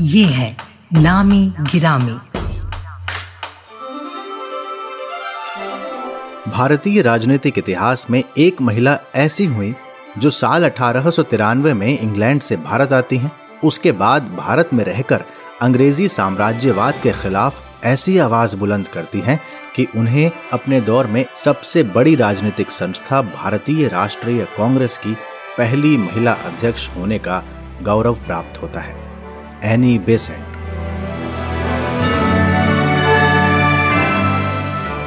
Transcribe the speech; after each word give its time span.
ये 0.00 0.24
है 0.24 0.56
नामी 0.92 1.54
गिरामी। 1.60 2.12
भारतीय 6.50 7.02
राजनीतिक 7.02 7.58
इतिहास 7.58 8.06
में 8.10 8.24
एक 8.38 8.60
महिला 8.62 8.98
ऐसी 9.14 9.44
हुई, 9.44 9.74
जो 10.18 10.30
साल 10.30 10.64
अठारह 10.64 11.10
सौ 11.10 11.22
तिरानवे 11.22 11.74
में 11.74 11.98
इंग्लैंड 11.98 12.40
से 12.40 12.56
भारत 12.56 12.92
आती 12.92 13.16
हैं। 13.16 13.32
उसके 13.64 13.92
बाद 13.92 14.22
भारत 14.22 14.70
में 14.72 14.84
रहकर 14.84 15.24
अंग्रेज़ी 15.62 16.08
साम्राज्यवाद 16.08 16.94
के 17.02 17.12
खिलाफ 17.12 17.62
ऐसी 17.84 18.18
आवाज़ 18.18 18.56
बुलंद 18.56 18.88
करती 18.88 19.20
हैं 19.20 19.40
कि 19.76 19.86
उन्हें 19.96 20.30
अपने 20.52 20.80
दौर 20.80 21.06
में 21.06 21.24
सबसे 21.36 21.82
बड़ी 21.82 22.14
राजनीतिक 22.14 22.70
संस्था 22.70 23.22
भारतीय 23.22 23.88
राष्ट्रीय 23.88 24.44
कांग्रेस 24.44 24.98
की 24.98 25.14
पहली 25.58 25.96
महिला 25.96 26.32
अध्यक्ष 26.32 26.88
होने 26.96 27.18
का 27.18 27.44
गौरव 27.82 28.14
प्राप्त 28.14 28.62
होता 28.62 28.80
है। 28.80 29.07
एनी 29.64 29.98
बेसेंट 29.98 30.44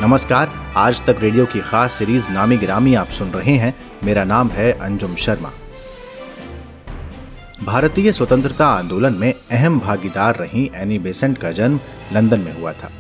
नमस्कार, 0.03 0.73
आज 0.75 1.01
तक 1.01 1.17
रेडियो 1.19 1.45
की 1.45 1.59
खास 1.59 1.93
सीरीज़ 1.93 2.29
नामी 2.31 2.57
गिरामी 2.57 2.93
आप 2.93 3.07
सुन 3.07 3.29
रहे 3.29 3.51
हैं। 3.51 3.73
मेरा 4.03 4.23
नाम 4.23 4.49
है 4.49 4.71
अंजुम 4.71 5.15
शर्मा। 5.15 5.51
भारतीय 7.63 8.11
स्वतंत्रता 8.11 8.67
आंदोलन 8.67 9.13
में 9.13 9.33
अहम 9.51 9.79
भागीदार 9.79 10.35
रही 10.35 10.71
एनी 10.75 10.99
बेसेंट 10.99 11.37
का 11.37 11.51
जन्म 11.51 11.79
लंदन 12.13 12.39
में 12.39 12.59
हुआ 12.59 12.73
था। 12.73 12.91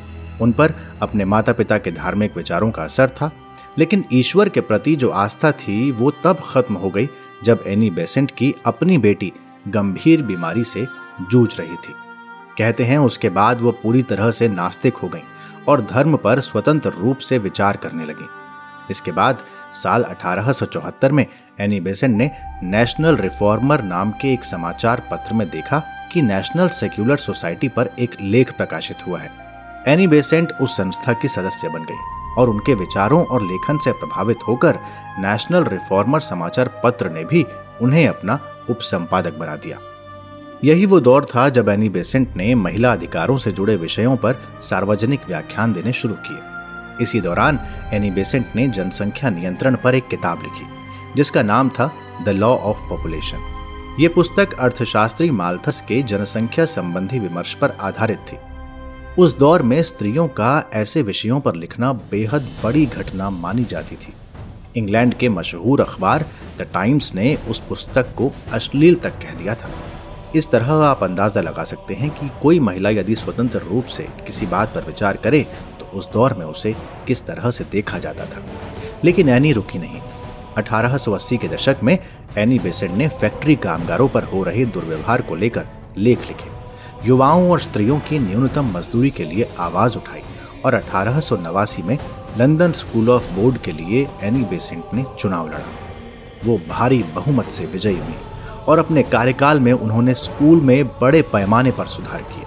उन 0.41 0.51
पर 0.51 0.73
अपने 1.01 1.25
माता 1.25 1.53
पिता 1.53 1.77
के 1.77 1.91
धार्मिक 1.91 2.37
विचारों 2.37 2.71
का 2.71 2.83
असर 2.83 3.09
था, 3.09 3.31
लेकिन 3.77 4.05
ईश्वर 4.13 4.49
के 4.49 4.61
प्रति 4.61 4.95
जो 4.95 5.09
आस्था 5.09 5.51
थी, 5.51 5.91
वो 5.91 6.11
तब 6.11 6.41
खत्म 6.45 6.75
हो 6.75 6.89
गई 6.89 7.09
जब 7.43 7.63
एनी 7.67 7.89
बेसेंट 7.89 8.31
की 8.31 8.53
अपनी 8.65 8.97
बेटी 8.97 9.33
गंभीर 9.67 10.21
बीमारी 10.21 10.63
से 10.63 11.00
जूझ 11.31 11.59
रही 11.59 11.75
थी। 11.75 11.93
कहते 12.57 12.83
हैं 12.83 12.97
उसके 12.97 13.29
बाद 13.29 13.61
वो 13.61 13.71
पूरी 13.71 14.03
तरह 14.03 14.31
से 14.31 14.47
नास्तिक 14.47 14.97
हो 14.97 15.07
गई 15.07 15.21
और 15.67 15.81
धर्म 15.81 16.17
पर 16.17 16.39
स्वतंत्र 16.39 16.89
रूप 16.89 17.17
से 17.17 17.37
विचार 17.37 17.77
करने 17.77 18.05
लगी। 18.05 18.25
इसके 18.91 19.11
बाद 19.11 19.43
साल 19.73 20.03
1874 20.03 21.11
में 21.11 21.25
एनी 21.59 21.79
बेसेंट 21.79 22.17
ने 22.17 22.31
नेशनल 22.63 23.17
रिफॉर्मर 23.17 23.81
नाम 23.81 24.11
के 24.11 24.33
एक 24.33 24.43
समाचार 24.43 24.99
पत्र 25.11 25.33
में 25.33 25.49
देखा 25.49 25.79
कि 26.13 26.21
नेशनल 26.21 26.69
सेक्युलर 26.69 27.17
सोसाइटी 27.17 27.67
पर 27.67 27.89
एक 27.99 28.15
लेख 28.21 28.51
प्रकाशित 28.51 28.97
हुआ 29.07 29.19
है। 29.19 29.31
एनी 29.87 30.07
बेसेंट 30.07 30.51
उस 30.61 30.77
संस्था 30.77 31.13
की 31.13 31.27
सदस्य 31.27 31.69
बन 31.69 31.83
गई 31.83 32.35
और 32.37 32.49
उनके 32.49 32.73
विचारों 32.73 33.25
और 33.25 33.41
लेखन 33.41 33.77
से 33.77 33.91
प्रभावित 33.91 34.37
होकर 34.47 34.79
नेशनल 35.19 35.63
रिफॉर्मर 35.63 36.19
समाचार 36.19 36.81
पत्र 36.83 37.09
ने 37.09 37.23
भी 37.23 37.45
उन्हें 37.81 38.07
अपना 38.07 38.39
उप 38.69 38.79
संपादक 38.79 39.33
बना 39.33 39.55
दिया। 39.55 39.77
यही 40.63 40.85
वो 40.85 40.99
दौर 40.99 41.25
था 41.25 41.47
जब 41.49 41.69
एनी 41.69 41.87
बेसेंट 41.89 42.35
ने 42.37 42.53
महिला 42.55 42.91
अधिकारों 42.93 43.37
से 43.37 43.51
जुड़े 43.51 43.75
विषयों 43.75 44.15
पर 44.17 44.41
सार्वजनिक 44.61 45.21
व्याख्यान 45.27 45.73
देने 45.73 45.93
शुरू 45.93 46.15
किए। 46.17 47.03
इसी 47.03 47.21
दौरान 47.21 47.59
एनी 47.93 48.11
बेसेंट 48.11 48.55
ने 48.55 48.67
जनसंख्या 48.67 49.29
नियंत्रण 49.29 49.75
पर 49.75 49.95
एक 49.95 50.07
किताब 50.07 50.41
लिखी, 50.41 50.65
जिसका 51.15 51.43
नाम 51.43 51.69
था 51.69 51.91
द 52.25 52.29
लॉ 52.29 52.55
ऑफ़ 52.55 52.77
पॉपुलेशन 52.89 53.49
ये 53.99 54.07
पुस्तक 54.07 54.53
अर्थशास्त्री 54.53 55.29
माल्थस 55.31 55.81
के 55.81 56.01
जनसंख्या 56.03 56.65
संबंधी 56.65 57.19
विमर्श 57.19 57.53
पर 57.53 57.75
आधारित 57.81 58.19
थी। 58.19 58.37
उस 59.17 59.37
दौर 59.37 59.61
में 59.61 59.81
स्त्रियों 59.83 60.27
का 60.27 60.69
ऐसे 60.73 61.01
विषयों 61.01 61.39
पर 61.39 61.55
लिखना 61.55 61.91
बेहद 62.11 62.49
बड़ी 62.63 62.85
घटना 62.85 63.29
मानी 63.29 63.63
जाती 63.63 63.95
थी। 63.95 64.13
इंग्लैंड 64.77 65.13
के 65.13 65.29
मशहूर 65.29 65.81
अखबार 65.81 66.25
द 66.57 66.67
टाइम्स 66.73 67.13
ने 67.15 67.35
उस 67.49 67.59
पुस्तक 67.59 68.13
को 68.17 68.31
अश्लील 68.53 68.95
तक 68.95 69.19
कह 69.19 69.33
दिया 69.33 69.55
था। 69.55 69.69
इस 70.35 70.49
तरह 70.51 70.71
आप 70.73 71.03
अंदाज़ा 71.03 71.41
लगा 71.41 71.63
सकते 71.63 71.93
हैं 71.93 72.09
कि 72.09 72.29
कोई 72.41 72.59
महिला 72.59 72.89
यदि 72.89 73.15
स्वतंत्र 73.15 73.59
रूप 73.59 73.85
से 73.85 74.03
किसी 74.03 74.45
बात 74.45 74.73
पर 74.75 74.81
विचार 74.81 75.17
करे 75.17 75.41
तो 75.79 75.85
उस 75.97 76.11
दौर 76.11 76.33
में 76.33 76.45
उसे 76.45 76.75
किस 77.07 77.25
तरह 77.25 77.51
से 77.51 77.63
देखा 77.63 77.99
जाता 77.99 78.25
था। 78.25 78.43
लेकिन 79.03 79.29
एनी 79.29 79.51
रुकी 79.51 79.79
नहीं। 79.79 80.01
1880 80.57 81.37
के 81.37 81.47
दशक 81.47 81.77
में 81.83 81.97
एनी 82.37 82.59
बेसेंट 82.59 82.91
ने 82.91 83.07
फैक्ट्री 83.07 83.55
कामगारों 83.55 84.07
पर 84.09 84.23
हो 84.23 84.43
रहे 84.43 84.65
दुर्व्यवहार 84.65 85.21
को 85.21 85.35
लेकर 85.35 85.67
लेख 85.97 86.27
लिखे। 86.27 86.49
युवाओं 87.07 87.49
और 87.51 87.59
स्त्रियों 87.59 87.99
की 87.99 88.19
न्यूनतम 88.19 88.71
मजदूरी 88.77 89.09
के 89.09 89.23
लिए 89.23 89.49
आवाज़ 89.59 89.97
उठाई 89.97 90.21
और 90.65 90.73
अठारह 90.73 91.19
सौ 91.19 91.37
नवासी 91.37 91.81
में 91.81 91.97
लंदन 92.37 92.71
स्कूल 92.71 93.09
ऑफ़ 93.09 93.31
बोर्ड 93.33 93.57
के 93.57 93.71
लिए 93.71 94.07
एनी 94.23 94.41
बेसेंट 94.41 94.83
ने 94.93 95.05
चुनाव 95.19 95.47
लड़ा। 95.47 95.69
वो 96.45 96.61
भारी 96.69 97.03
बहुमत 97.03 97.49
से 97.49 97.65
विजयी 97.65 97.97
हुई। 97.97 98.15
और 98.67 98.79
अपने 98.79 99.03
कार्यकाल 99.03 99.59
में 99.59 99.73
उन्होंने 99.73 100.13
स्कूल 100.13 100.61
में 100.61 100.87
बड़े 100.87 101.21
पैमाने 101.21 101.71
पर 101.71 101.87
सुधार 101.87 102.21
किए। 102.21 102.45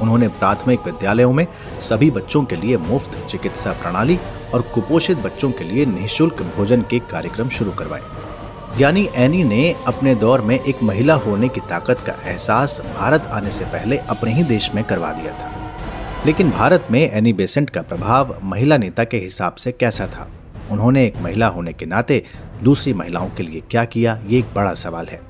उन्होंने 0.00 0.28
प्राथमिक 0.28 0.80
विद्यालयों 0.84 1.32
में 1.32 1.46
सभी 1.80 2.10
बच्चों 2.10 2.44
के 2.44 2.56
लिए 2.56 2.76
मुफ़्त 2.76 3.26
चिकित्सा 3.26 3.72
प्रणाली 3.72 4.18
और 4.54 4.62
कुपोषित 4.62 5.18
बच्चों 5.18 5.50
के 5.50 5.64
लिए 5.64 5.86
निःशुल्क 5.86 6.42
भोजन 6.56 6.82
के 6.82 6.98
कार्यक्रम 6.98 7.48
शुरू 7.48 7.70
करवाए। 7.70 8.02
यानी 8.80 9.08
एनी 9.14 9.44
ने 9.44 9.76
अपने 9.86 10.14
दौर 10.14 10.40
में 10.40 10.60
एक 10.60 10.82
महिला 10.82 11.14
होने 11.14 11.48
की 11.48 11.60
ताकत 11.60 12.00
का 12.00 12.12
एहसास 12.24 12.82
भारत 12.98 13.28
आने 13.32 13.50
से 13.50 13.64
पहले 13.64 13.96
अपने 13.96 14.32
ही 14.32 14.42
देश 14.42 14.70
में 14.74 14.84
करवा 14.84 15.12
दिया 15.12 15.32
था। 15.32 15.52
लेकिन 16.26 16.50
भारत 16.50 16.86
में 16.90 17.12
एनी 17.12 17.32
बेसेंट 17.32 17.70
का 17.70 17.82
प्रभाव 17.82 18.36
महिला 18.42 18.76
नेता 18.76 19.04
के 19.04 19.16
हिसाब 19.16 19.54
से 19.54 19.72
कैसा 19.72 20.06
था? 20.06 20.28
उन्होंने 20.70 21.04
एक 21.06 21.16
महिला 21.22 21.46
होने 21.46 21.72
के 21.72 21.86
नाते 21.86 22.22
दूसरी 22.62 22.92
महिलाओं 22.94 23.28
के 23.28 23.42
लिए 23.42 23.62
क्या 23.70 23.84
किया, 23.84 24.18
ये 24.26 24.38
एक 24.38 24.54
बड़ा 24.54 24.74
सवाल 24.74 25.06
है। 25.06 25.20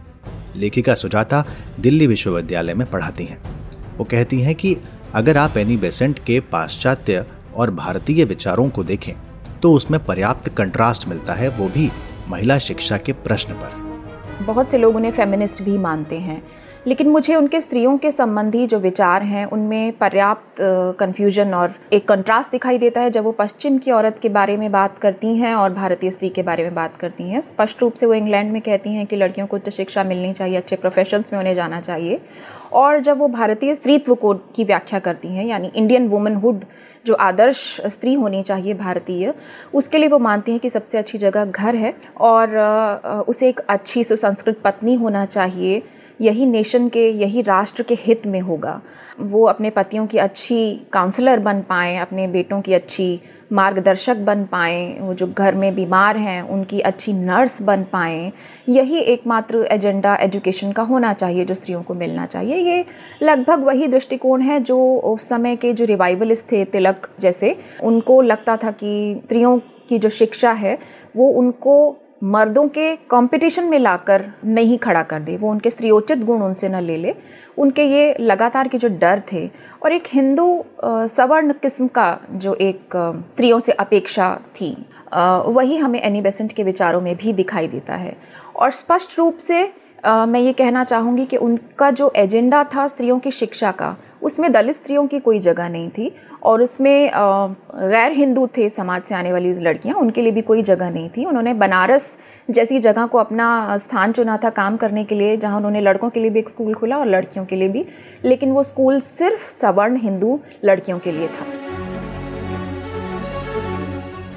लेखिका 0.56 0.94
सुजाता 0.94 1.44
दिल्ली 1.80 2.06
विश्वविद्यालय 2.06 2.74
में 2.74 2.90
पढ़ाती 2.90 3.24
हैं। 3.24 3.38
वो 3.96 4.04
कहती 4.04 4.40
हैं 4.40 4.54
कि 4.54 4.76
अगर 5.14 5.36
आप 5.36 5.56
एनी 5.56 5.76
बेसेंट 5.76 6.18
के 6.18 6.40
पाश्चात्य 6.52 7.24
और 7.56 7.70
भारतीय 7.70 8.24
विचारों 8.24 8.68
को 8.68 8.84
देखें 8.84 9.14
तो 9.62 9.72
उसमें 9.72 10.04
पर्याप्त 10.04 10.48
कंट्रास्ट 10.48 11.08
मिलता 11.08 11.32
है 11.32 11.48
वो 11.48 11.68
भी 11.68 11.90
महिला 12.28 12.58
शिक्षा 12.58 12.96
के 12.96 13.12
प्रश्न 13.12 13.54
पर। 13.54 14.44
बहुत 14.44 14.70
से 14.70 14.78
लोग 14.78 14.96
उन्हें 14.96 15.12
फेमिनिस्ट 15.12 15.62
भी 15.62 15.76
मानते 15.78 16.18
हैं। 16.18 16.42
लेकिन 16.86 17.08
मुझे 17.08 17.34
उनके 17.34 17.60
स्त्रियों 17.60 17.96
के 17.98 18.10
संबंधी 18.12 18.66
जो 18.66 18.78
विचार 18.78 19.22
हैं, 19.22 19.44
उनमें 19.46 19.92
पर्याप्त 19.98 20.56
कन्फ्यूज़न 20.98 21.54
और 21.54 21.74
एक 21.92 22.06
कंट्रास्ट 22.08 22.50
दिखाई 22.50 22.78
देता 22.78 23.00
है। 23.00 23.10
जब 23.10 23.24
वो 23.24 23.32
पश्चिम 23.32 23.78
की 23.78 23.90
औरत 23.90 24.18
के 24.22 24.28
बारे 24.28 24.56
में 24.56 24.70
बात 24.72 24.98
करती 24.98 25.36
हैं 25.36 25.54
और 25.54 25.72
भारतीय 25.72 26.10
स्त्री 26.10 26.28
के 26.28 26.42
बारे 26.42 26.62
में 26.62 26.74
बात 26.74 26.96
करती 26.96 27.24
हैं, 27.24 27.40
स्पष्ट 27.40 27.82
रूप 27.82 27.94
से 27.94 28.06
वो 28.06 28.14
इंग्लैंड 28.14 28.52
में 28.52 28.60
कहती 28.62 28.94
हैं 28.94 29.06
कि 29.06 29.16
लड़कियों 29.16 29.46
को 29.46 29.56
उच्च 29.56 29.68
शिक्षा 29.68 30.04
मिलनी 30.04 30.32
चाहिए, 30.32 30.56
अच्छे 30.56 30.76
प्रोफेशंस 30.76 31.32
में 31.32 31.40
उन्हें 31.40 31.54
जाना 31.54 31.80
चाहिए। 31.80 32.20
और 32.72 33.00
जब 33.00 33.18
वो 33.18 33.28
भारतीय 33.28 33.74
स्त्रीत्व 33.74 34.14
को 34.14 34.34
की 34.56 34.64
व्याख्या 34.64 34.98
करती 34.98 35.28
हैं, 35.28 35.44
यानी 35.46 35.70
इंडियन 35.74 36.08
वुमनहुड 36.08 36.64
जो 37.06 37.14
आदर्श 37.14 37.80
स्त्री 37.86 38.14
होनी 38.14 38.42
चाहिए 38.42 38.74
भारतीय, 38.74 39.32
उसके 39.74 39.98
लिए 39.98 40.08
वो 40.08 40.18
मानती 40.18 40.52
हैं 40.52 40.60
कि 40.60 40.70
सबसे 40.70 40.98
अच्छी 40.98 41.18
जगह 41.18 41.44
घर 41.44 41.74
है 41.74 41.94
और 42.20 42.56
उसे 43.28 43.48
एक 43.48 43.60
अच्छी 43.60 44.04
सुसंस्कृत 44.04 44.60
पत्नी 44.64 44.94
होना 44.94 45.24
चाहिए। 45.26 45.82
यही 46.20 46.46
नेशन 46.46 46.88
के, 46.88 47.10
यही 47.10 47.42
राष्ट्र 47.42 47.82
के 47.82 47.94
हित 47.94 48.26
में 48.26 48.40
होगा। 48.40 48.80
वो 49.20 49.44
अपने 49.44 49.70
पतियों 49.70 50.06
की 50.06 50.18
अच्छी 50.18 50.80
काउंसलर 50.92 51.38
बन 51.38 51.60
पाएँ, 51.60 51.98
अपने 51.98 52.26
बेटों 52.28 52.60
की 52.60 52.74
अच्छी 52.74 53.20
मार्गदर्शक 53.52 54.16
बन 54.16 54.44
पाएँ, 54.44 54.98
वो 55.00 55.14
जो 55.14 55.26
घर 55.38 55.54
में 55.54 55.74
बीमार 55.74 56.16
हैं, 56.16 56.42
उनकी 56.42 56.80
अच्छी 56.80 57.12
नर्स 57.12 57.62
बन 57.62 57.82
पाएँ। 57.82 58.32
यही 58.68 58.98
एकमात्र 58.98 59.68
एजेंडा 59.70 60.16
एजुकेशन 60.16 60.72
का 60.72 60.82
होना 60.82 61.12
चाहिए, 61.12 61.44
जो 61.44 61.54
स्त्रियों 61.54 61.82
को 61.82 61.94
मिलना 61.94 62.26
चाहिए। 62.26 62.56
ये 62.56 62.84
लगभग 63.22 63.64
वही 63.64 63.86
दृष्टिकोण 63.86 64.40
है 64.40 64.60
जो 64.60 64.96
उस 64.96 65.28
समय 65.28 65.56
के 65.56 65.72
जो 65.72 65.84
रिवाइवलिस्ट 65.84 66.52
थे, 66.52 66.64
तिलक 66.64 67.08
जैसे, 67.20 67.56
उनको 67.82 68.22
लगता 68.22 68.56
था 68.56 68.70
कि 68.70 69.20
स्त्रियों 69.24 69.58
की 69.88 69.98
जो 69.98 70.08
शिक्षा 70.08 70.52
है, 70.52 70.78
वो 71.16 71.28
उनको 71.28 71.96
मर्दों 72.22 72.66
के 72.68 72.94
कंपटीशन 73.10 73.64
में 73.64 73.78
लाकर 73.78 74.24
नहीं 74.44 74.78
खड़ा 74.78 75.02
कर 75.02 75.20
दे। 75.20 75.36
वो 75.36 75.50
उनके 75.50 75.70
स्त्रियोचित 75.70 76.18
गुण 76.18 76.42
उनसे 76.42 76.68
न 76.68 76.80
ले 76.82 76.96
ले। 76.96 77.14
उनके 77.58 77.84
ये 77.84 78.14
लगातार 78.20 78.68
के 78.68 78.78
जो 78.78 78.88
डर 78.90 79.22
थे 79.32 79.46
और 79.82 79.92
एक 79.92 80.04
हिंदू 80.12 80.64
सवर्ण 80.84 81.52
किस्म 81.52 81.86
का 81.88 82.18
जो 82.32 82.54
एक 82.54 82.96
स्त्रियों 83.34 83.60
से 83.60 83.72
अपेक्षा 83.72 84.34
थी 84.60 84.76
वही 85.46 85.76
हमें 85.76 86.00
एनी 86.02 86.20
बेसेंट 86.20 86.52
के 86.52 86.62
विचारों 86.62 87.00
में 87.00 87.14
भी 87.16 87.32
दिखाई 87.32 87.68
देता 87.68 87.94
है। 87.94 88.16
और 88.56 88.70
स्पष्ट 88.72 89.18
रूप 89.18 89.36
से 89.38 89.62
मैं 90.06 90.40
ये 90.40 90.52
कहना 90.52 90.84
चाहूँगी 90.84 91.24
कि 91.26 91.36
उनका 91.36 91.90
जो 91.90 92.12
एजेंडा 92.16 92.64
था 92.64 92.86
स्त्रियों 92.86 93.18
की 93.18 93.30
शिक्षा 93.30 93.70
का 93.72 93.96
उसमें 94.24 94.50
दलित 94.52 94.76
स्त्रियों 94.76 95.06
की 95.06 95.18
कोई 95.20 95.38
जगह 95.40 95.68
नहीं 95.68 95.88
थी 95.88 96.10
और 96.42 96.62
उसमें 96.62 97.10
गैर 97.10 98.12
हिंदू 98.12 98.46
थे 98.56 98.68
समाज 98.70 99.02
से 99.02 99.14
आने 99.14 99.32
वाली 99.32 99.52
लड़कियाँ, 99.54 99.96
उनके 99.96 100.22
लिए 100.22 100.32
भी 100.32 100.42
कोई 100.42 100.62
जगह 100.62 100.90
नहीं 100.90 101.08
थी। 101.08 101.24
उन्होंने 101.24 101.54
बनारस 101.54 102.16
जैसी 102.48 102.78
जगह 102.80 103.06
को 103.06 103.18
अपना 103.18 103.76
स्थान 103.78 104.12
चुना 104.12 104.36
था 104.44 104.50
काम 104.52 104.76
करने 104.76 105.04
के 105.04 105.14
लिए, 105.14 105.36
जहाँ 105.36 105.56
उन्होंने 105.56 105.80
लड़कों 105.80 106.10
के 106.10 106.20
लिए 106.20 106.30
भी 106.30 106.38
एक 106.38 106.48
स्कूल 106.48 106.74
खोला 106.74 106.98
और 106.98 107.08
लड़कियों 107.08 107.44
के 107.44 107.56
लिए 107.56 107.68
भी, 107.68 107.84
लेकिन 108.24 108.52
वो 108.52 108.62
स्कूल 108.62 109.00
सिर्फ़ 109.00 109.50
सवर्ण 109.60 109.96
हिंदू 109.96 110.38
लड़कियों 110.64 110.98
के 110.98 111.12
लिए 111.12 111.28
था। 111.28 111.46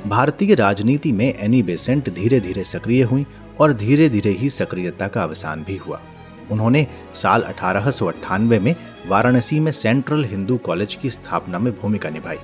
भारतीय 0.09 0.55
राजनीति 0.55 1.11
में 1.11 1.33
एनी 1.33 1.63
बेसेंट 1.63 2.09
धीरे 2.09 2.39
धीरे 2.39 2.63
सक्रिय 2.63 3.03
हुई 3.03 3.25
और 3.61 3.73
धीरे 3.73 4.09
धीरे 4.09 4.31
ही 4.31 4.49
सक्रियता 4.49 5.07
का 5.07 5.23
अवसान 5.23 5.63
भी 5.63 5.75
हुआ। 5.77 5.99
उन्होंने 6.51 6.87
साल 7.13 7.41
अठारह 7.41 7.91
सौ 7.91 8.05
अठानवे 8.05 8.59
में 8.59 8.75
वाराणसी 9.07 9.59
में 9.59 9.71
सेंट्रल 9.71 10.25
हिंदू 10.25 10.57
कॉलेज 10.57 10.95
की 10.95 11.09
स्थापना 11.09 11.59
में 11.59 11.73
भूमिका 11.73 12.09
निभाई। 12.09 12.37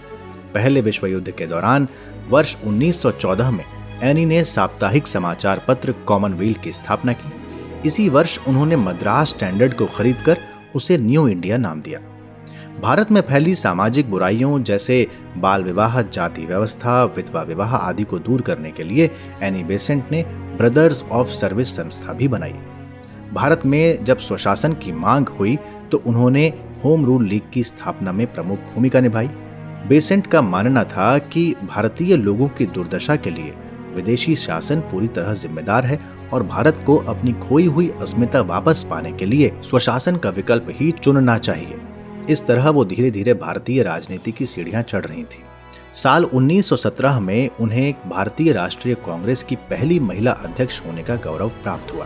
पहले 0.54 0.82
विश्व 0.82 1.08
युद्ध 1.08 1.32
के 1.32 1.46
दौरान 1.46 1.88
वर्ष 2.30 2.56
1914 2.66 3.52
में 3.52 3.66
एनी 4.04 4.26
ने 4.26 4.44
साप्ताहिक 4.44 5.08
समाचार 5.08 5.66
पत्र 5.68 5.92
कॉमनवेल्थ 5.92 6.62
की 6.64 6.72
स्थापना 6.72 7.14
की। 7.14 7.32
इसी 7.86 8.10
वर्ष 8.10 8.40
उन्होंने 8.48 8.76
मद्रास 8.76 9.30
स्टैंडर्ड 9.30 9.74
को 9.74 9.86
खरीदकर 9.86 10.38
उसे 10.76 10.98
न्यू 10.98 11.28
इंडिया 11.28 11.58
नाम 11.58 11.82
दिया। 11.82 12.00
भारत 12.82 13.12
में 13.12 13.22
फैली 13.22 13.56
सामाजिक 13.56 14.12
बुराइयों 14.12 14.64
जैसे 14.64 15.08
बाल 15.38 15.64
विवाह, 15.64 16.02
जाति 16.02 16.42
व्यवस्था, 16.42 17.04
विधवा 17.04 17.42
विवाह 17.42 17.76
आदि 17.76 18.04
को 18.04 18.20
दूर 18.20 18.42
करने 18.42 18.72
के 18.72 18.84
लिए 18.84 19.10
एनी 19.44 19.64
बेसेंट 19.64 20.04
ने 20.12 20.24
ब्रदर्स 20.58 21.04
ऑफ़ 21.12 21.28
सर्विस 21.28 21.76
संस्था 21.76 22.14
भी 22.14 22.28
बनाई। 22.28 22.54
भारत 23.34 23.62
में 23.66 24.04
जब 24.04 24.18
स्वशासन 24.18 24.74
की 24.74 24.92
मांग 24.92 25.28
हुई 25.30 25.58
तो 25.92 26.02
उन्होंने 26.06 26.48
होम 26.84 27.06
रूल 27.06 27.28
लीग 27.28 27.42
की 27.54 27.64
स्थापना 27.64 28.12
में 28.12 28.26
प्रमुख 28.34 28.60
भूमिका 28.74 29.00
निभाई। 29.00 29.28
बेसेंट 29.88 30.28
का 30.28 30.42
मानना 30.42 30.84
था 30.84 31.18
कि 31.18 31.54
भारतीय 31.64 32.16
लोगों 32.16 32.48
की 32.48 32.66
दुर्दशा 32.66 33.16
के 33.16 33.30
लिए 33.30 33.54
विदेशी 33.96 34.36
शासन 34.36 34.80
पूरी 34.82 35.08
तरह 35.08 35.34
जिम्मेदार 35.34 35.86
है 35.86 36.00
और 36.34 36.44
भारत 36.44 36.84
को 36.86 36.98
अपनी 36.98 37.34
खोई 37.40 37.66
हुई 37.66 37.90
अस्मिता 38.02 38.42
वापस 38.42 38.86
पाने 38.90 39.12
के 39.12 39.26
लिए 39.26 39.52
स्वशासन 39.64 40.18
का 40.18 40.30
विकल्प 40.30 40.68
ही 40.70 40.92
चुनना 40.92 41.38
चाहिए। 41.38 41.80
इस 42.30 42.46
तरह 42.48 42.70
वो 42.70 42.86
धीरे 42.86 43.12
धीरे 43.12 43.34
भारतीय 43.34 43.84
राजनीति 43.84 44.32
की 44.32 44.46
सीढ़ियाँ 44.46 44.82
चढ़ 44.82 45.06
रही 45.06 45.24
थी। 45.24 45.44
साल 45.96 46.24
1917 46.24 47.20
में 47.20 47.50
उन्हें 47.60 47.94
भारतीय 48.10 48.52
राष्ट्रीय 48.52 48.96
कांग्रेस 48.96 49.44
की 49.44 49.56
पहली 49.56 50.00
महिला 50.00 50.32
अध्यक्ष 50.32 50.82
होने 50.86 51.04
का 51.04 51.16
गौरव 51.16 51.50
प्राप्त 51.64 51.94
हुआ। 51.94 52.06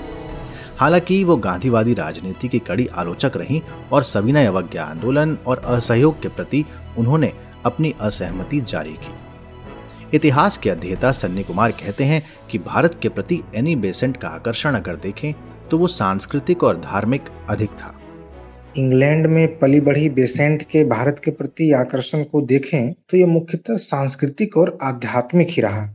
हालाँकि 0.80 1.24
वो 1.24 1.36
गांधीवादी 1.38 1.94
राजनीति 1.94 2.48
की 2.48 2.60
कड़ी 2.60 2.88
आलोचक 2.88 3.38
रहीं 3.38 3.62
और 3.94 4.04
सविनय 4.04 4.46
अवज्ञा 4.46 4.84
आंदोलन 4.84 5.38
और 5.48 5.62
असहयोग 5.66 6.22
के 6.22 6.30
प्रति 6.30 6.64
उन्होंने 6.98 7.32
अपनी 7.66 7.94
असहमति 8.02 8.62
जारी 8.62 8.94
की। 8.94 9.14
इतिहास 10.14 10.58
के 10.58 10.70
अध्येता 10.70 11.12
सन्नी 11.12 11.44
कुमार 11.44 11.72
कहते 11.74 12.04
हैं 12.04 12.22
कि 12.52 12.58
भारत 12.58 13.00
के 13.02 13.10
प्रति 13.10 13.42
एनी 13.56 13.76
बेसेंट 13.76 14.18
का 14.18 14.28
आकर्षण 14.28 14.76
अगर 14.76 14.96
देखें 14.96 15.34
तो 15.72 15.78
वो 15.78 15.88
सांस्कृतिक 15.88 16.64
और 16.64 16.78
धार्मिक 16.78 17.30
अधिक 17.50 17.70
था। 17.72 17.94
इंग्लैंड 18.78 19.28
में 19.28 19.58
पली 19.60 19.80
बढ़ी 19.82 20.10
बेसेंट 20.10 20.64
के 20.64 20.84
भारत 20.84 21.22
के 21.26 21.32
प्रति 21.32 21.72
आकर्षण 21.72 22.24
को 22.24 22.42
देखें 22.46 22.94
तो 23.10 23.18
ये 23.18 23.26
मुख्यतः 23.26 23.78
सांस्कृतिक 23.82 24.58
और 24.58 24.78
आध्यात्मिक 24.84 25.48
ही 25.50 25.62
रहा। 25.62 25.86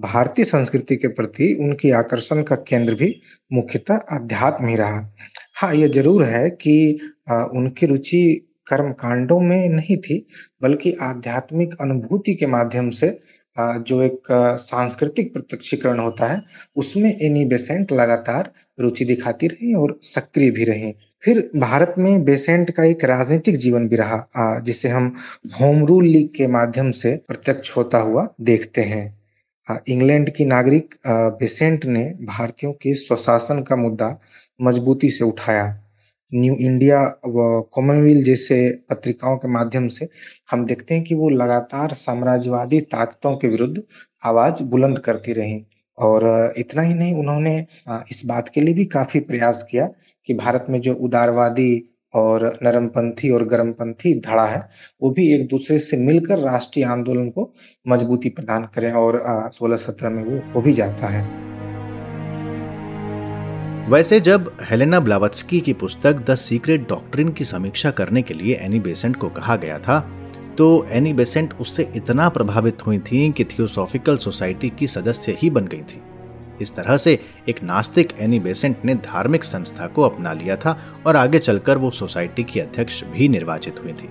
भारतीय 0.00 0.44
संस्कृति 0.44 0.96
के 0.96 1.08
प्रति 1.08 1.52
उनकी 1.60 1.90
आकर्षण 1.92 2.42
का 2.42 2.56
केंद्र 2.58 2.94
भी 2.94 3.14
मुख्यतः 3.52 3.96
अध्यात्म 4.12 4.66
ही 4.66 4.76
रहा। 4.76 5.10
हाँ 5.54 5.74
ये 5.74 5.88
ज़रूर 5.88 6.24
है 6.24 6.48
कि 6.52 6.98
उनकी 7.30 7.86
रुचि 7.86 8.22
कर्म 8.66 8.92
कांडों 8.92 9.38
में 9.40 9.68
नहीं 9.68 9.96
थी, 9.98 10.26
बल्कि 10.62 10.92
आध्यात्मिक 11.02 11.74
अनुभूति 11.80 12.34
के 12.34 12.46
माध्यम 12.46 12.90
से 12.92 13.18
जो 13.56 14.00
एक 14.02 14.32
सांस्कृतिक 14.60 15.32
प्रत्यक्षीकरण 15.32 15.98
होता 16.00 16.26
है, 16.26 16.40
उसमें 16.76 17.10
एनी 17.12 17.44
बेसेंट 17.44 17.92
लगातार 17.92 18.50
रुचि 18.78 19.04
दिखाती 19.04 19.46
रही 19.48 19.74
और 19.74 19.98
सक्रिय 20.04 20.50
भी 20.50 20.64
रही। 20.64 20.92
फिर 21.24 21.50
भारत 21.56 21.94
में 21.98 22.24
बेसेंट 22.24 22.70
का 22.70 22.84
एक 22.84 23.04
राजनीतिक 23.04 23.56
जीवन 23.58 23.88
भी 23.88 23.96
रहा 23.96 24.58
जिसे 24.60 24.88
हम 24.88 25.14
होम 25.60 25.84
रूल 25.86 26.06
लीग 26.06 26.28
के 26.36 26.46
माध्यम 26.48 26.90
से 26.92 27.16
प्रत्यक्ष 27.28 27.76
होता 27.76 27.98
हुआ 28.00 28.28
देखते 28.42 28.80
हैं। 28.82 29.19
इंग्लैंड 29.88 30.30
की 30.30 30.44
नागरिक 30.44 30.94
बेसेंट 31.06 31.84
ने 31.86 32.04
भारतीयों 32.24 32.72
के 32.72 32.94
स्वशासन 32.94 33.62
का 33.62 33.76
मुद्दा 33.76 34.16
मजबूती 34.60 35.08
से 35.10 35.24
उठाया। 35.24 35.66
न्यू 36.32 36.54
इंडिया 36.56 37.00
व 37.26 37.60
कॉमनवेल्थ 37.72 38.24
जैसे 38.26 38.58
पत्रिकाओं 38.90 39.36
के 39.36 39.48
माध्यम 39.48 39.88
से 39.88 40.08
हम 40.50 40.64
देखते 40.66 40.94
हैं 40.94 41.04
कि 41.04 41.14
वो 41.14 41.28
लगातार 41.28 41.92
साम्राज्यवादी 41.94 42.80
ताकतों 42.92 43.36
के 43.36 43.48
विरुद्ध 43.48 43.82
आवाज़ 44.24 44.62
बुलंद 44.64 44.98
करती 44.98 45.32
रही। 45.32 45.64
और 45.98 46.54
इतना 46.58 46.82
ही 46.82 46.94
नहीं, 46.94 47.14
उन्होंने 47.14 47.66
इस 48.10 48.22
बात 48.26 48.48
के 48.48 48.60
लिए 48.60 48.74
भी 48.74 48.84
काफ़ी 48.84 49.20
प्रयास 49.20 49.66
किया 49.70 49.88
कि 50.28 50.34
भारत 50.34 50.66
में 50.70 50.80
जो 50.80 50.94
उदारवादी 50.94 51.72
और 52.14 52.44
नरमपंथी 52.62 53.30
और 53.30 53.44
गर्मपंथी 53.46 54.14
धड़ा 54.20 54.46
है, 54.46 54.68
वो 55.02 55.10
भी 55.10 55.32
एक 55.34 55.46
दूसरे 55.48 55.78
से 55.78 55.96
मिलकर 55.96 56.38
राष्ट्रीय 56.38 56.84
आंदोलन 56.86 57.28
को 57.28 57.52
मजबूती 57.88 58.28
प्रदान 58.28 58.68
करें 58.74 58.92
और 58.92 59.20
सोलह 59.54 59.76
सत्रह 59.76 60.10
में 60.10 60.24
वो 60.24 60.40
हो 60.52 60.60
भी 60.60 60.72
जाता 60.72 61.06
है। 61.06 61.28
वैसे 63.90 64.20
जब 64.20 64.50
हेलेना 64.62 65.00
ब्लावत्सकी 65.00 65.60
की 65.60 65.72
पुस्तक 65.72 66.24
द 66.26 66.34
सीक्रेट 66.34 66.88
डॉक्ट्रिन 66.88 67.28
की 67.28 67.44
समीक्षा 67.44 67.90
करने 67.90 68.22
के 68.22 68.34
लिए 68.34 68.54
एनी 68.56 68.80
बेसेंट 68.80 69.16
को 69.16 69.28
कहा 69.28 69.56
गया 69.56 69.78
था 69.78 69.98
तो 70.58 70.86
एनी 70.90 71.12
बेसेंट 71.12 71.54
उससे 71.60 71.88
इतना 71.96 72.28
प्रभावित 72.28 72.86
हुई 72.86 72.98
थी 73.02 73.30
कि 73.32 73.44
थियोसॉफिकल 73.44 74.16
सोसाइटी 74.16 74.70
की 74.70 74.86
सदस्य 74.86 75.36
ही 75.38 75.50
बन 75.50 75.66
गई 75.66 75.82
थी। 75.82 76.00
इस 76.60 76.74
तरह 76.76 76.96
से 76.96 77.18
एक 77.48 77.62
नास्तिक 77.62 78.12
एनी 78.18 78.40
बेसेंट 78.40 78.76
ने 78.84 78.94
धार्मिक 78.94 79.44
संस्था 79.44 79.86
को 79.86 80.02
अपना 80.02 80.32
लिया 80.32 80.56
था 80.56 80.78
और 81.06 81.16
आगे 81.16 81.38
चलकर 81.38 81.78
वो 81.78 81.90
सोसाइटी 81.90 82.44
की 82.44 82.60
अध्यक्ष 82.60 83.04
भी 83.04 83.28
निर्वाचित 83.28 83.80
हुई 83.84 83.92
थी। 83.92 84.08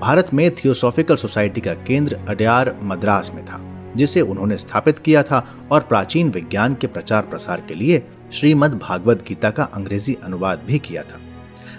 भारत 0.00 0.34
में 0.34 0.50
थियोसॉफिकल 0.54 1.16
सोसाइटी 1.16 1.60
का 1.60 1.74
केंद्र 1.74 2.20
अड्यार 2.28 2.76
मद्रास 2.82 3.30
में 3.34 3.44
था, 3.44 3.60
जिसे 3.96 4.20
उन्होंने 4.20 4.56
स्थापित 4.56 4.98
किया 4.98 5.22
था 5.22 5.46
और 5.70 5.80
प्राचीन 5.80 6.30
विज्ञान 6.30 6.74
के 6.74 6.86
प्रचार 6.86 7.22
प्रसार 7.22 7.60
के 7.60 7.74
लिए 7.74 8.02
श्रीमद् 8.32 8.78
भागवत 8.78 9.24
गीता 9.28 9.50
का 9.50 9.62
अंग्रेज़ी 9.62 10.16
अनुवाद 10.24 10.62
भी 10.66 10.78
किया 10.78 11.02
था। 11.02 11.20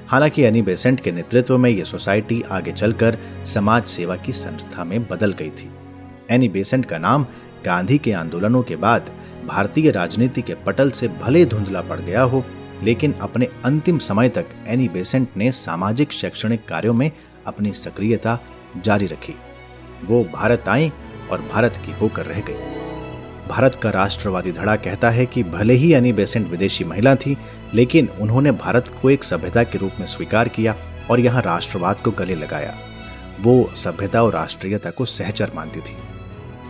हालाँकि 0.08 0.44
एनी 0.44 0.62
बेसेंट 0.62 1.00
के 1.00 1.12
नेतृत्व 1.12 1.58
में 1.58 1.69
यह 1.69 1.84
सोसाइटी 1.84 2.42
आगे 2.42 2.72
चलकर 2.72 3.18
समाज 3.46 3.86
सेवा 3.86 4.15
की 4.15 4.32
संस्था 4.32 4.84
में 4.84 5.08
बदल 5.08 5.34
गई 5.34 5.50
थी। 5.50 5.70
एनी 6.32 6.50
बेसेंट 6.50 6.86
का 6.86 6.98
नाम 6.98 7.25
गांधी 7.65 7.98
के 7.98 8.12
आंदोलनों 8.12 8.63
के 8.63 8.75
बाद 8.75 9.10
भारतीय 9.51 9.91
राजनीति 9.91 10.41
के 10.41 10.53
पटल 10.55 10.91
से 10.91 11.08
भले 11.08 11.46
धुंधला 11.46 11.81
पड़ 11.81 12.00
गया 12.00 12.22
हो, 12.22 12.43
लेकिन 12.84 13.13
अपने 13.13 13.48
अंतिम 13.65 13.98
समय 13.98 14.29
तक 14.29 14.46
एनी 14.67 14.88
बेसेंट 14.89 15.27
ने 15.38 15.51
सामाजिक 15.51 16.12
शैक्षणिक 16.12 16.67
कार्यों 16.67 16.93
में 16.93 17.12
अपनी 17.48 17.74
सक्रियता 17.74 18.39
जारी 18.77 19.05
रखी। 19.05 19.34
वो 20.05 20.24
भारत 20.24 20.70
आई 20.70 20.91
और 21.31 21.41
भारत 21.41 21.81
की 21.86 21.91
होकर 21.91 22.25
रह 22.25 22.39
गई। 22.39 22.53
भारत 23.48 23.75
का 23.75 23.89
राष्ट्रवादी 23.89 24.51
धड़ा 24.51 24.75
कहता 24.75 25.10
है 25.10 25.25
कि 25.25 25.43
भले 25.43 25.74
ही 25.74 25.93
एनी 25.93 26.13
बेसेंट 26.13 26.48
विदेशी 26.48 26.84
महिला 26.84 27.15
थी, 27.15 27.38
लेकिन 27.74 28.10
उन्होंने 28.22 28.51
भारत 28.51 28.88
को 29.01 29.10
एक 29.10 29.24
सभ्यता 29.24 29.63
के 29.63 29.77
रूप 29.77 29.91
में 30.00 30.05
स्वीकार 30.05 30.48
किया 30.48 30.75
और 31.10 31.20
यहाँ 31.20 31.41
राष्ट्रवाद 31.41 32.01
को 32.01 32.12
गले 32.12 32.36
लगाया। 32.36 32.77
वो 33.39 33.72
सभ्यता 33.75 34.24
और 34.24 34.34
राष्ट्रीयता 34.34 34.89
को 34.89 35.05
सहचर 35.05 35.51
मानती 35.55 35.79
थी। 35.79 35.98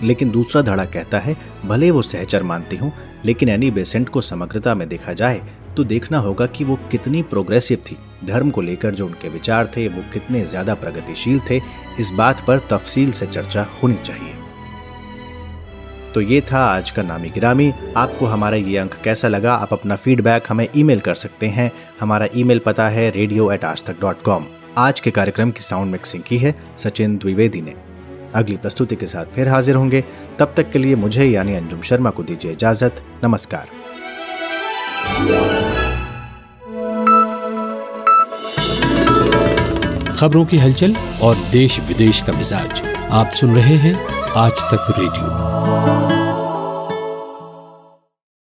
लेकिन 0.04 0.32
दूसरा 0.32 0.62
धड़ा 0.62 0.86
कहता 0.86 1.20
है, 1.20 1.36
भले 1.66 1.92
वो 1.92 2.02
सहचर 2.02 2.44
मानती 2.44 2.76
हूँ, 2.76 2.92
लेकिन 3.26 3.50
एनी 3.50 3.72
बेसेंट 3.72 4.10
को 4.10 4.22
समग्रता 4.22 4.76
में 4.76 4.88
देखा 4.90 5.14
जाए 5.14 5.42
तो 5.78 5.84
देखना 5.84 6.18
होगा 6.18 6.46
कि 6.48 6.64
वो 6.64 6.76
कितनी 6.92 7.22
प्रोग्रेसिव 7.24 7.78
थी। 7.82 7.98
धर्म 8.26 8.50
को 8.50 8.62
लेकर 8.62 8.92
जो 8.92 9.06
उनके 9.06 9.30
विचार 9.30 9.68
थे, 9.68 9.88
वो 9.88 10.04
कितने 10.14 10.42
ज़्यादा 10.46 10.74
प्रगतिशील 10.76 11.40
थे, 11.50 11.60
इस 12.00 12.10
बात 12.12 12.44
पर 12.48 12.60
तफसील 12.72 13.12
से 13.12 13.28
चर्चा 13.28 13.66
होनी 13.84 13.96
चाहिए। 13.98 14.34
तो 16.14 16.22
ये 16.22 16.40
था 16.42 16.64
आज 16.66 16.92
का 16.92 17.04
नामी 17.04 17.30
गिरामी। 17.30 17.72
आपको 17.98 18.26
हमारा 18.26 18.58
ये 18.58 18.78
अंक 18.78 18.96
कैसा 19.04 19.28
लगा? 19.28 19.54
आप 19.54 19.74
अपना 19.74 19.96
फीडबैक 19.96 20.48
हमें 20.50 20.68
ईमेल 20.76 21.00
कर 21.00 21.16
सकते 21.16 21.48
हैं। 21.50 21.72
हमारा 22.00 22.28
ईमेल 22.36 22.60
पता 22.60 22.88
है 22.90 23.10
रेडियो 23.12 23.52
एट 23.52 23.66
आज 23.66 23.84
तक 23.84 24.02
डॉट 24.02 24.22
कॉम 24.24 24.46
आज 24.78 25.00
के 25.00 25.12
कार्यक्रम 25.12 25.52
की 25.52 25.62
साउंड 25.62 25.92
मिक्सिंग 25.92 26.24
की 26.24 26.38
है 26.38 26.54
सचिन 26.78 27.18
द्विवेदी 27.18 27.62
ने। 27.62 27.76
अगली 28.36 28.58
प्रस्तुति 28.58 28.96
के 28.96 29.08
साथ 29.08 29.26
फिर 29.26 29.50
हाजिर 29.50 29.76
होंगे। 29.76 30.04
तब 30.40 30.54
तक 30.58 30.72
के 30.72 30.80
लिए 30.80 30.96
मुझे, 30.96 31.26
यानी 31.26 31.56
अंजुम 31.56 31.82
शर्मा 31.82 32.10
को 32.10 32.24
दीजिए 32.24 32.52
इजाज़त। 32.52 33.04
नमस्कार। 33.24 33.68
खबरों 40.18 40.46
की 40.46 40.58
हलचल 40.58 40.96
और 41.22 41.36
देश 41.52 41.80
विदेश 41.80 42.22
का 42.22 42.34
मिजाज 42.34 42.82
आप 43.12 43.30
सुन 43.30 43.56
रहे 43.56 43.76
हैं 43.76 44.08
आज 44.38 44.52
तक 44.52 44.94
रेडियो। 45.00 46.11